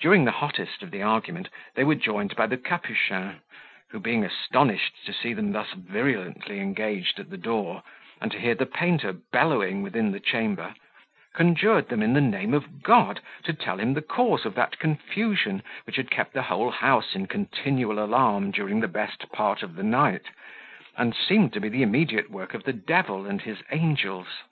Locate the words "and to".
8.20-8.40